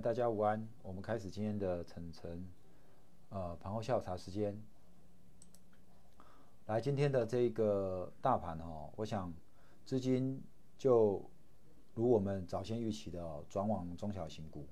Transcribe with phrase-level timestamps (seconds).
[0.00, 0.66] 大家午安。
[0.82, 2.48] 我们开始今天的晨晨
[3.28, 4.58] 呃盘后下午茶时间。
[6.66, 9.30] 来，今天的这个大盘哦，我想
[9.84, 10.42] 资金
[10.78, 11.22] 就
[11.94, 14.66] 如我们早先预期的哦，转往中小型股。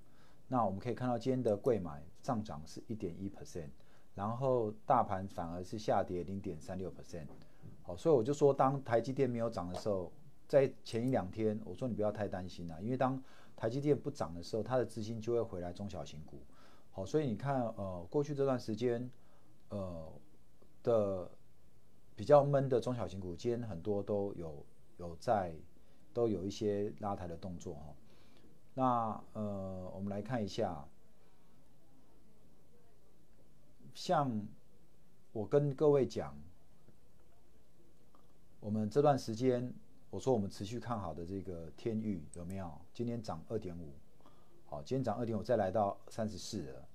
[0.46, 3.68] 那我们可以看到今天的贵买上涨是一点一 percent，
[4.14, 7.26] 然后大盘反而是下跌零点三六 percent。
[7.82, 10.10] 好，所以我就说，当台积电没有涨的时候，
[10.48, 13.22] 在前一两天，我说你不要太担心了，因为当
[13.54, 16.40] 台积电不涨的时候，它的资金就会回来中小型股。
[16.90, 19.10] 好，所以你看，呃，过去这段时间，
[19.68, 20.10] 呃
[20.82, 21.30] 的
[22.16, 24.64] 比较闷的中小型股，今天很多都有
[24.96, 25.54] 有在
[26.14, 27.94] 都有一些拉抬的动作哈。
[28.72, 30.88] 那呃，我们来看一下，
[33.92, 34.48] 像
[35.32, 36.34] 我跟各位讲，
[38.60, 39.74] 我们这段时间。
[40.10, 42.72] 我说我们持续看好的这个天域有没有？
[42.94, 43.92] 今天涨二点五，
[44.64, 46.88] 好，今天涨二点五，再来到三十四了。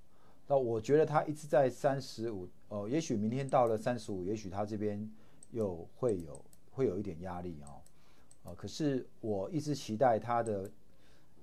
[0.47, 5.07] 那我觉得它一直在三十五，哦，也许明天到了三十五，也许它这边
[5.51, 7.81] 又会有会有一点压力哦。
[8.45, 10.69] 呃，可是我一直期待它的，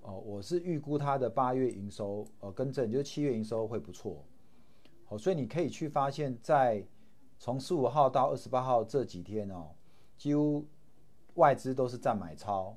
[0.02, 4.24] 哦，我是预估它的八月营收，呃，更正就是七月营收会不错。
[5.04, 6.84] 好，所以你可以去发现，在
[7.38, 9.68] 从十五号到二十八号这几天哦，
[10.18, 10.66] 几乎。
[11.34, 12.76] 外资都是占买超，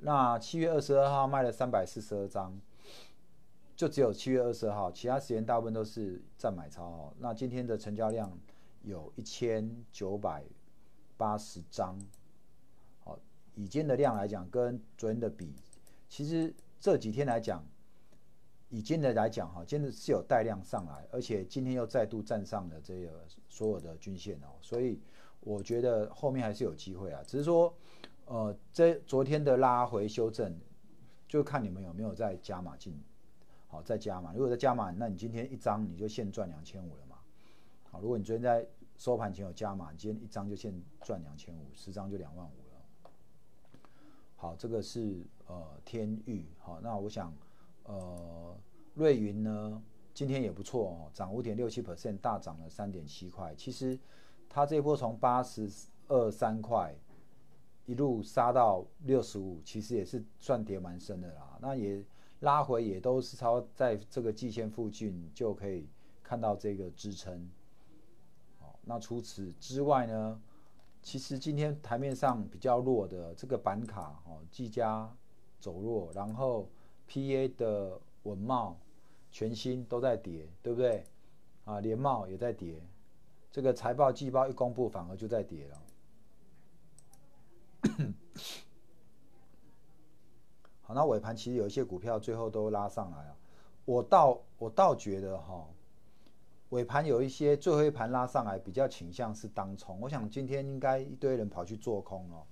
[0.00, 2.60] 那七月二十二号卖了三百四十二张，
[3.74, 7.12] 就只有七月二十二号，其他时间大部分都是占买超。
[7.18, 8.30] 那今天的成交量
[8.82, 10.44] 有一千九百
[11.16, 11.98] 八十张，
[13.02, 13.18] 好，
[13.54, 15.54] 以今天的量来讲，跟昨天的比，
[16.08, 17.64] 其实这几天来讲，
[18.68, 25.00] 以今天的来讲哈，今天是有带量上来，而且今天又再度站上了这个所有的均线哦，所以。
[25.40, 27.72] 我觉得后面还是有机会啊，只是说，
[28.26, 30.54] 呃，这昨天的拉回修正，
[31.26, 33.00] 就看你们有没有在加码进，
[33.66, 34.32] 好，再加码。
[34.32, 37.16] 如果在加码，那你今天一张你就现赚两千五了嘛。
[37.90, 38.66] 好，如果你昨天在
[38.96, 43.10] 收盘前有加码，今天一张就现赚两千五，十张就两万五了。
[44.36, 47.32] 好，这个是呃天域，好，那我想
[47.84, 48.56] 呃
[48.94, 49.82] 瑞云呢，
[50.12, 53.98] 今天也不错哦，涨五点六七 percent，大涨了三点七块，其实。
[54.48, 55.68] 它这波从八十
[56.06, 56.94] 二三块
[57.86, 61.56] 一路杀到六十五，其实也是算跌蛮深的啦。
[61.60, 62.04] 那也
[62.40, 65.88] 拉回也都是超在这个季线附近就可以
[66.22, 67.48] 看到这个支撑。
[68.60, 70.40] 哦，那除此之外呢，
[71.00, 75.10] 其实今天台面上比较弱的这个板卡哦，技嘉
[75.60, 76.68] 走弱，然后
[77.08, 78.76] PA 的文茂、
[79.30, 81.04] 全新都在跌，对不对？
[81.64, 82.82] 啊，联茂也在跌。
[83.52, 85.82] 这个财报季报一公布，反而就在跌了。
[90.82, 93.36] 好，那尾盘其实有一些股票最后都拉上来啊。
[93.84, 95.66] 我倒我倒觉得哈，
[96.70, 100.00] 尾盘有一些最后一盘拉上来比较倾向是当冲。
[100.00, 102.46] 我想今天应该一堆人跑去做空哦。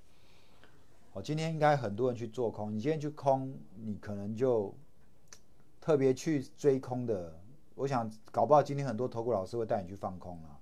[1.12, 2.74] 哦，今天应该很多人去做空。
[2.74, 4.74] 你今天去空，你可能就
[5.80, 7.40] 特别去追空的。
[7.76, 10.58] 我想搞不好今天很多投顾老师会带你去放空了。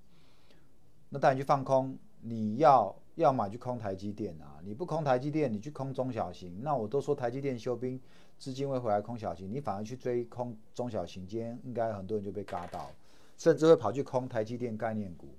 [1.09, 4.59] 那带你去放空，你要要么去空台积电啊！
[4.63, 6.63] 你不空台积电，你去空中小型。
[6.63, 8.01] 那我都说台积电休兵，
[8.39, 12.89] 资金会回来空小型，你反而去追空中小型，今天应该很多人就被嘎到，
[13.37, 15.35] 甚至会跑去空台积电概念股。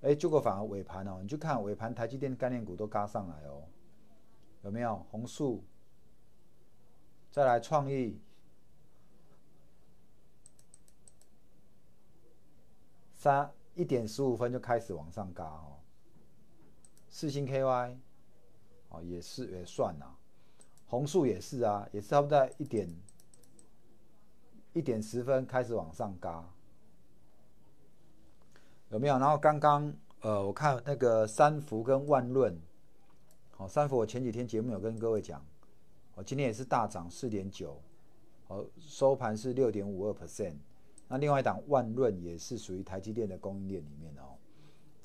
[0.00, 3.62] 哎，结果反而尾盘哦，你就看尾盘台积电概念股都嘎上来哦，
[4.62, 4.96] 有没有？
[5.10, 5.62] 红树，
[7.30, 8.20] 再来创意，
[13.14, 13.50] 三。
[13.74, 15.77] 一点十五分就开始往上嘎哦，
[17.18, 17.96] 四星 KY
[18.90, 20.16] 哦也是也算啊，
[20.86, 22.88] 红树也是啊，也是差不多在一点
[24.72, 26.48] 一点十分开始往上嘎，
[28.90, 29.18] 有没有？
[29.18, 32.56] 然后刚刚呃我看那个三福跟万润，
[33.50, 35.44] 好三福我前几天节目有跟各位讲，
[36.14, 37.82] 我今天也是大涨四点九，
[38.46, 40.54] 好收盘是六点五二 percent。
[41.08, 44.27] 那另外一档万润也是属于台积电的供应链里面的哦，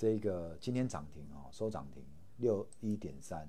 [0.04, 2.04] 这个今天涨停哦，收涨停
[2.36, 3.48] 六一点三，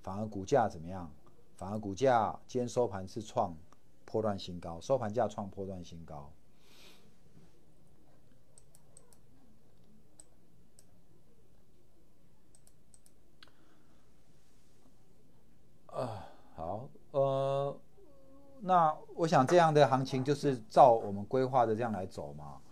[0.00, 1.12] 反而股价怎么样？
[1.58, 3.54] 反而股价今天收盘是创
[4.06, 6.32] 破断新高，收盘价创破断新高。
[15.88, 16.26] 啊，
[16.56, 17.78] 好，呃。
[18.60, 22.62] 那我想这样的行情就是照我们规划的这样来走嘛。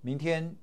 [0.00, 0.56] 明天，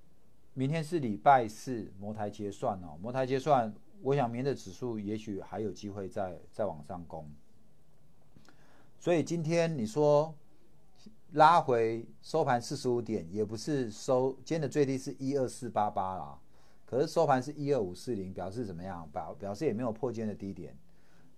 [0.53, 2.97] 明天是礼拜四，摩台结算哦。
[3.01, 7.27] 摩台结算，我想明天的指数也许还有机会再再往上攻。
[8.99, 10.33] 所以今天你说
[11.31, 16.39] 拉回收盘四十五点，也不是收今天的最低是一二四八八啦，
[16.85, 19.09] 可是收盘是一二五四零，表示怎么样？
[19.11, 20.77] 表表示也没有破今天的低点，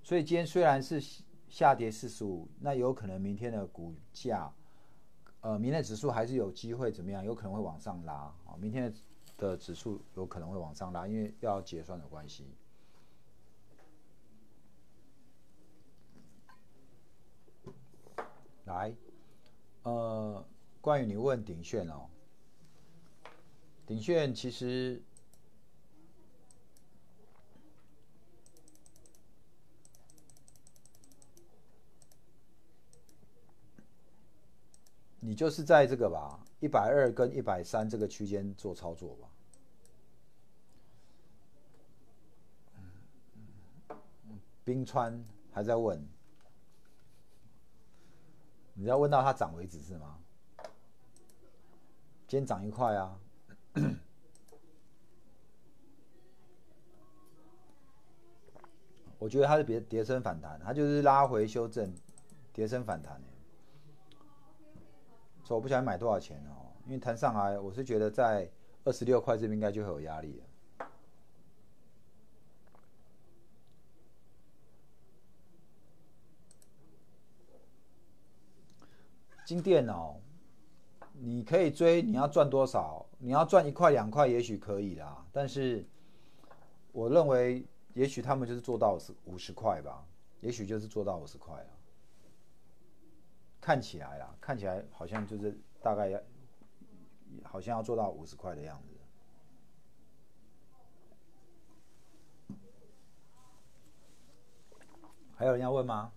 [0.03, 1.01] 所以今天虽然是
[1.47, 4.53] 下跌四十五，那有可能明天的股价，
[5.45, 7.23] 呃，明天的指数还是有机会怎么样？
[7.23, 8.13] 有可能会往上拉
[8.47, 8.91] 啊，明天
[9.37, 12.47] 的指数有可能会往上拉，因为要结算的关系。
[18.63, 18.95] 来，
[19.83, 20.43] 呃，
[20.81, 22.09] 关于你问鼎炫哦，
[23.85, 24.99] 鼎炫其实，
[35.35, 39.27] 就是在这个吧，一百二跟一百三这个区间做操作吧。
[44.63, 46.03] 冰川还在问。
[48.73, 50.17] 你要问到它涨为止是吗？
[52.27, 53.17] 今天涨一块啊，
[59.17, 61.93] 我觉得它是别跌升反弹，它就是拉回修正，
[62.51, 63.21] 跌升反弹。
[65.45, 68.49] 所以我不晓得买多少钱哦，因为弹上来，我是觉得在
[68.83, 70.45] 二十六块这边应该就会有压力了。
[79.45, 80.15] 金电哦，
[81.13, 83.05] 你可以追，你要赚多少？
[83.19, 85.23] 你要赚一块两块，也许可以啦。
[85.31, 85.85] 但是，
[86.91, 87.63] 我认为，
[87.93, 90.03] 也许他们就是做到是五十块吧，
[90.41, 91.74] 也许就是做到五十块了。
[93.65, 96.21] 看起来啦，看起来好像就是大概要，
[97.41, 98.93] 好像要做到五十块的样子。
[105.35, 106.13] 还有人要问吗？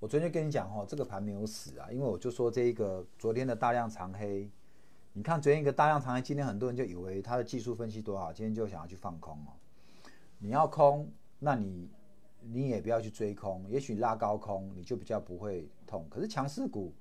[0.00, 4.50] 我昨天跟你讲哦，这个盘没有死啊，因为我就说这一个昨天的大量长黑，
[5.14, 9.52] 你看昨天一个大量长黑，今天很多人就以为它的技术分析多好，今天就想要去放空哦。
[10.38, 11.90] 你要空，那你
[12.40, 16.06] 你也不要去追空，也许拉高空你就比较不会痛。
[16.08, 16.94] 可是强势股，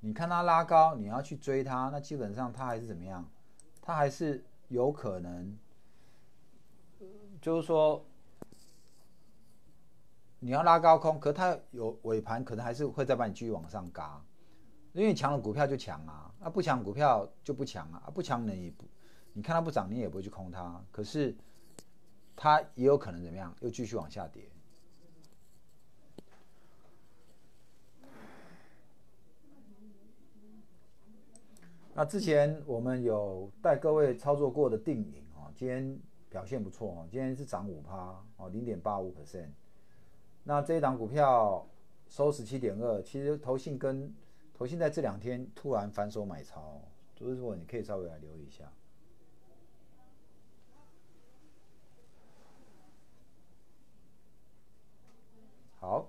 [0.00, 3.28] 你看它拉高，你要去追它，那基本上它还是怎么样？
[3.80, 5.56] 它还是有可能，
[7.40, 8.04] 就是说。
[10.40, 14.22] 你要拉高空，可它有尾盘，可能还是会再把你继续往上嘎，
[14.92, 18.84] 因为强的股票就强啊，啊不强股票就不强啊，啊不强你也不，
[19.32, 21.34] 你看它不涨，你也不会去空它，可是
[22.36, 24.44] 它也有可能怎么样，又继续往下跌。
[31.94, 35.98] 那之前我们有带各位操作过的定影啊，今天
[36.28, 39.48] 表现不错哦，今天是涨五趴哦，零点八五 percent。
[40.42, 41.66] 那这一档股票
[42.06, 44.12] 收十七点二，其实投信跟
[44.56, 46.80] 投信在这两天突然反手买超，
[47.16, 48.72] 就是说你可以稍微来留意一下。
[55.80, 56.08] 好。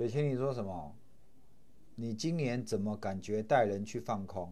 [0.00, 0.96] 水清，你说什么？
[1.94, 4.50] 你今年怎么感觉带人去放空？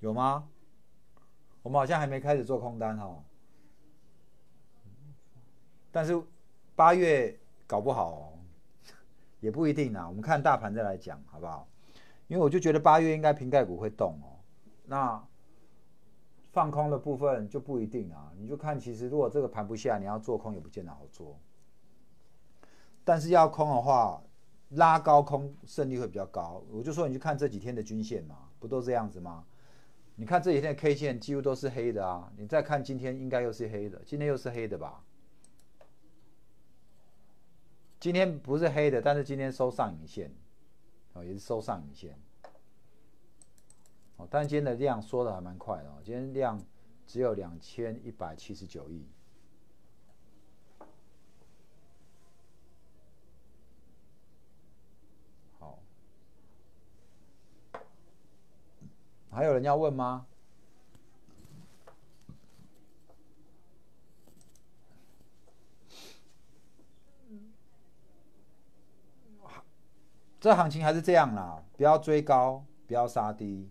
[0.00, 0.46] 有吗？
[1.62, 3.24] 我们好像还没开始做空单哈。
[5.90, 6.22] 但是
[6.76, 8.34] 八月搞不好，
[9.40, 10.06] 也不一定啊。
[10.06, 11.66] 我们看大盘再来讲好不好？
[12.28, 14.36] 因为我就觉得八月应该瓶盖股会动哦。
[14.84, 15.26] 那
[16.52, 18.30] 放空的部分就不一定啊。
[18.36, 21.40] 你就看，其实如果这个盘不下，你要做空也不见得好做。
[23.04, 24.22] 但是要空的话，
[24.70, 26.62] 拉高空胜率会比较高。
[26.70, 29.44] 我就说你去看这几天的均线嘛，不都这样子吗？
[30.14, 32.32] 你看这几天的 K 线几乎都是黑的啊。
[32.36, 35.02] 你再看今天应该又是黑的，今天又是黑的吧？
[37.98, 40.30] 今天不是黑的，但是今天收上影线，
[41.14, 42.18] 哦，也是收上影线。
[44.16, 46.60] 哦，但今天的量缩的还蛮快的哦，今天量
[47.06, 49.06] 只有两千一百七十九亿。
[59.42, 60.24] 还有人要问吗？
[70.38, 73.68] 这行情还是这样啦不要追高不要杀低。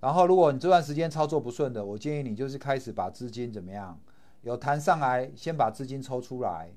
[0.00, 3.98] 然后如果你这段时间操作不顺的我建议你就是开始把资金怎么样
[4.42, 6.70] 有弹上来先把资金抽出来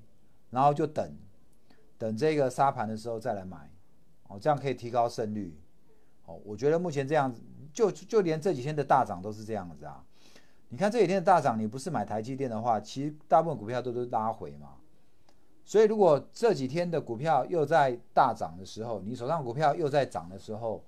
[0.51, 1.13] 然后就等
[1.97, 3.69] 等这个沙盘的时候再来买
[4.29, 5.59] 哦这样可以提高胜率。
[6.23, 7.41] 哦我觉得目前这样子
[7.77, 10.03] 就就连这几天的大涨都是这样子啊。
[10.69, 14.77] 你看这几天的大涨，你不是买台积电的话，其实大部分股票都都拉回嘛。
[15.63, 20.84] 所以如果这几天的股票又在大涨的时候，你手上股票又在涨的时候，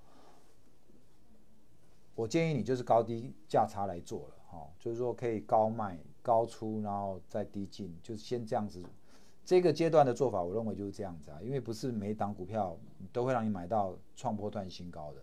[2.15, 8.83] 我建议你就是高低价差来做了，哈，就是说可以高卖高出，然后再低进，就是先这样子。
[9.45, 12.75] 这个阶段的做法，我认为就是这样子啊，因为不是每档股票
[13.13, 15.21] 都会让你买到创波段新高的，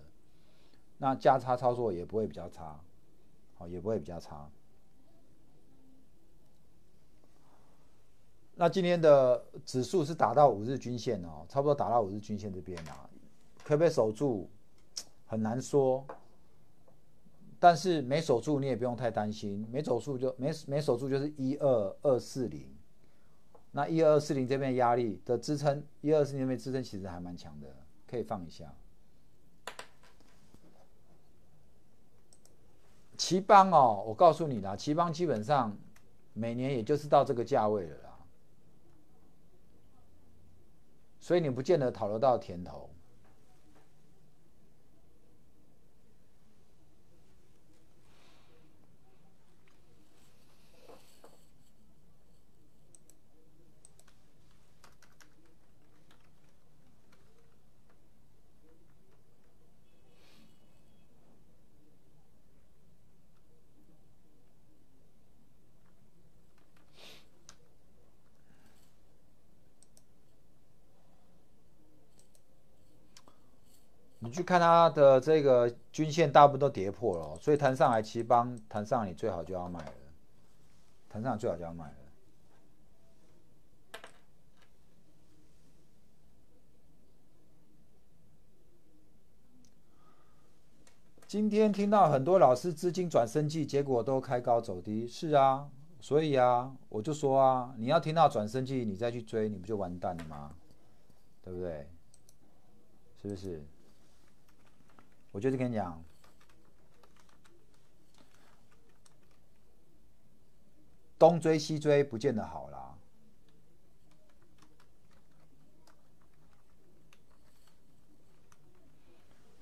[0.98, 2.80] 那价差操作也不会比较差，
[3.54, 4.50] 好，也不会比较差。
[8.54, 13.08] 那今天的指数是打到五日均线哦，差不多打到五日均线这边啊，
[13.62, 14.48] 可不可以守住，
[15.26, 16.06] 很难说。
[17.58, 19.66] 但是没守住，你也不用太担心。
[19.70, 22.74] 没守住就没没守住，就是一二二四零。
[23.72, 27.66] 那一二二四零这边压力的支撑，一二四零这边支撑其实还蛮强的，
[28.06, 28.74] 可以放一下。
[33.26, 35.76] 奇邦哦，我告诉你啦，奇邦基本上
[36.32, 38.10] 每年也就是到这个价位了啦，
[41.18, 42.88] 所以你不见得讨得到甜头。
[74.18, 79.92] 你去看它的这个均线，大部分都跌破了，所以弹上来，奇邦弹上，你最好就要买了。
[81.08, 81.94] 弹上最好就要买了。
[91.26, 95.08] 今天听到很多老师资金转生计，结果都开高走低。
[95.08, 100.52] 是啊，所以啊，我就说啊，你要听到转生计，你再去追，你不就完蛋了吗？
[101.42, 101.88] 对不对？
[103.22, 103.64] 是不是？
[105.36, 106.02] 我就是跟你讲，
[111.18, 112.96] 东追西追不见得好啦，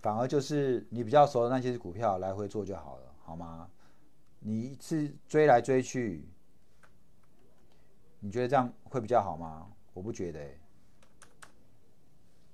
[0.00, 3.68] 反而就是你比较熟的那些股票来回做就好了，好吗？
[4.38, 6.24] 你一次追来追去，
[8.20, 9.68] 你觉得这样会比较好吗？
[9.92, 10.56] 我不觉得，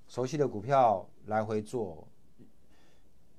[0.07, 2.07] 熟悉的股票来回做。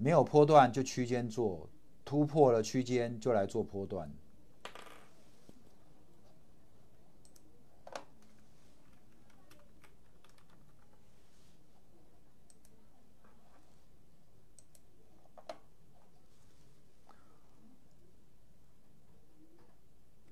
[0.03, 1.71] 没有波段就区间做，
[2.05, 4.11] 突破了区间就来做波段。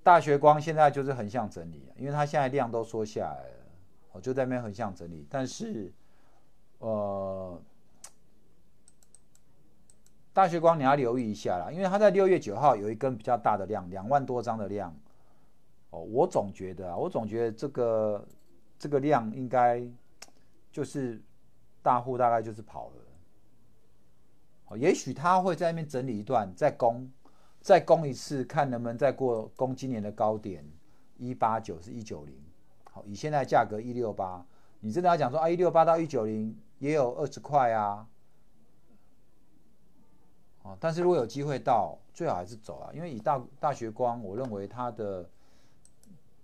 [0.03, 3.67] 大学光现在就是横向整理，因为它现在量都缩下来了，
[4.11, 5.93] 我就在那边横向整理，但是，
[6.81, 7.63] 呃。
[10.33, 14.95] 大学光你要留意一下啦，因为它在六月九号有一根比较大的量，两万多张的量。
[15.91, 18.25] 哦，我总觉得啊，我总觉得这个
[18.79, 19.85] 这个量应该
[20.71, 21.21] 就是
[21.83, 22.95] 大户大概就是跑了。
[24.67, 27.11] 哦，也许他会在那边整理一段，再攻，
[27.61, 30.65] 再攻一次，看能不能再过攻今年的高点
[31.17, 32.41] 一八九是一九零。
[32.85, 34.47] 好，以现在价格一六八，
[34.79, 38.07] 你真的要讲说啊，一六八到一九零也有二十块啊。
[40.79, 45.29] 但是如果有机会到，最好还是走啊，因为以大大学光，我认为它的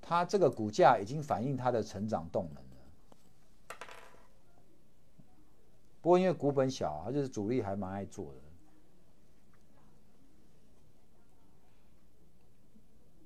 [0.00, 3.76] 它这个股价已经反映它的成长动能了。
[6.00, 8.40] 不过因为股本小，它就是主力还蛮爱做的。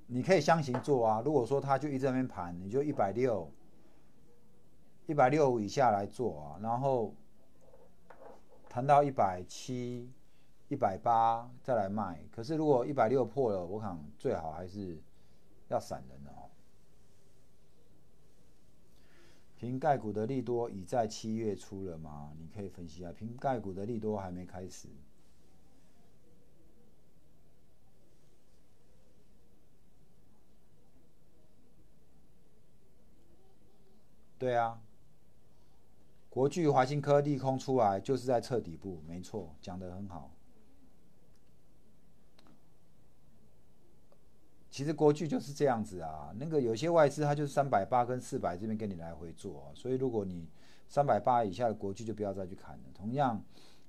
[0.07, 3.49] 你可以相形做啊，如果说它就一直在那边盘，你就一百六、
[5.07, 7.15] 一百六以下来做啊，然后
[8.69, 10.11] 谈到一百七。
[10.71, 15.03] 一百八再来卖，可是如果一百六破了，我想最好还是
[15.67, 16.49] 要散人哦。
[19.57, 22.33] 瓶盖股的利多已在七月初了吗？
[22.39, 24.89] 你可以分析一下，瓶盖股的利多还没开始。
[34.39, 34.81] 对啊，
[36.29, 40.31] 国巨、华新科利空出来，就是在测底部，没错，讲得很好。
[44.81, 50.49] 其实国巨就是这样子啊，那个有些外资它就是三百八跟四百这边跟你来回做，所以如果你
[50.89, 52.85] 三百八以下的国巨就不要再去砍了。
[52.95, 53.45] 同样，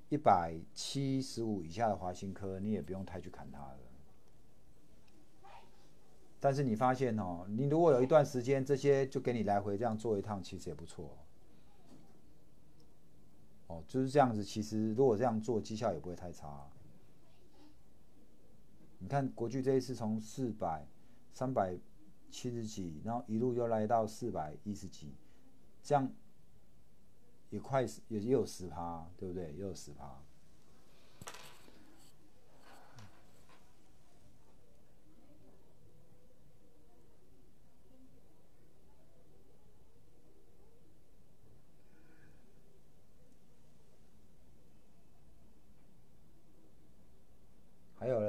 [0.10, 3.78] 一百七十五以下的华新科你也不用太去砍它了。
[6.42, 11.18] 但是你发现哦，你如果有一段时间这些就给你来回这样做一趟，其实也不错。
[13.68, 14.44] 哦，就是这样子。
[14.44, 16.68] 其实如果这样做，绩效也不会太差。
[19.02, 20.88] 你看国巨这一次从四百
[21.34, 21.78] 三百
[22.30, 25.14] 七十几，然后一路又来到四百一十几，
[25.84, 26.10] 这样
[27.50, 29.52] 也快也也有十趴，对不对？
[29.54, 30.24] 也有十趴。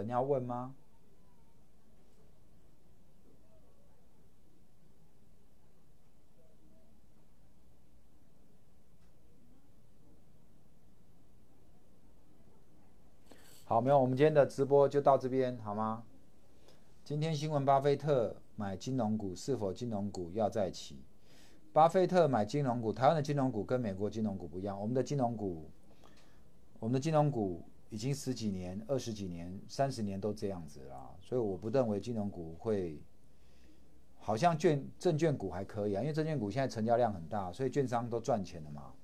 [0.02, 0.74] 你要问吗？
[13.64, 16.04] 好，没有，我们今天的直播就到这边，好吗？
[17.04, 21.02] 今天新闻：巴菲特买金融股，是否金融股要再起？
[21.72, 25.70] 巴菲特买金融股，台湾的金融股跟美国金融股不一样，我们的金融股，
[26.80, 27.64] 我们的金融股。
[27.92, 32.98] 已经十几年、二十几年、三十年都这样子了，所以我不认为金融股会，
[34.18, 38.94] 好像券证券股还可以啊，因为证券股现在成交量很大，所以券商都赚钱了嘛。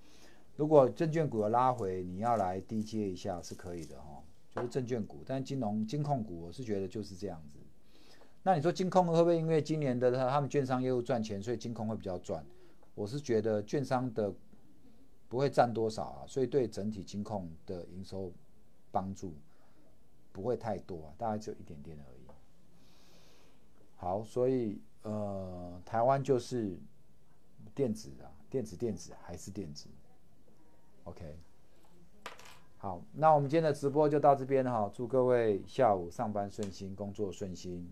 [0.57, 4.22] 如果证券股的拉回，你要来低接一下是可以的哈，
[4.55, 5.18] 就是证券股。
[5.27, 7.59] 但金融金控股，我是觉得就是这样子。
[8.42, 12.42] 那你说金控会不会因为今年的他们券商业务赚钱，所以金控会比较赚？
[12.94, 14.33] 我是觉得券商的
[15.29, 18.33] 不会占多少啊，所以对整体金控的营收。
[18.99, 19.33] 帮助
[20.33, 22.27] 不会太多啊，大概只有一点点而已。
[23.95, 26.77] 好，所以呃，台湾就是
[27.77, 29.89] 电子啊，电子电子还是电子。
[31.05, 31.39] OK，
[32.77, 37.89] 好，那我们今天的直播就到这边哈，祝各位下午上班顺心，工作顺心。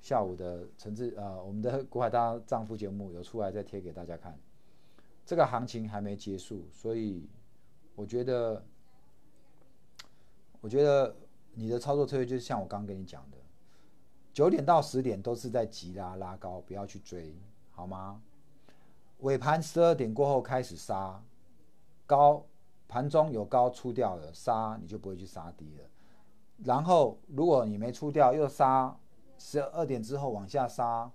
[0.00, 4.38] 下午的陈志呃，我们的国海大丈夫节目有出来再贴给大家看。
[5.26, 7.28] 这个行情还没结束，所以
[7.94, 8.64] 我觉得。
[10.62, 11.14] 我觉得
[11.54, 13.36] 你的操作策略就是像我刚刚跟你讲的，
[14.32, 17.36] 九点到十点都是在急拉拉高，不要去追，
[17.72, 18.22] 好吗？
[19.18, 21.22] 尾盘十二点过后开始杀
[22.06, 22.46] 高，
[22.88, 25.84] 盘中有高出掉了，杀你就不会去杀低了。
[26.64, 28.96] 然后如果你没出掉又杀，
[29.36, 31.10] 十二点之后往下杀，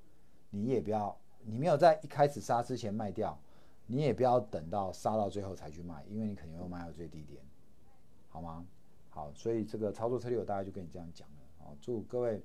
[0.50, 3.40] 你也不要，你没有在一开始杀之前卖掉，
[3.86, 7.42] 你也不要等到杀到最后才去卖，因为你肯定会卖到最低点，
[8.28, 8.66] 好吗？
[9.18, 11.36] 好，所以这个操作策略我大概就跟你这样讲了。
[11.58, 12.40] 好，祝各位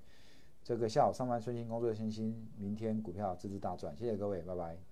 [0.65, 3.95] 这个下午上班顺心，工作顺心，明天股票支支大赚。
[3.95, 4.92] 谢谢各位，拜拜。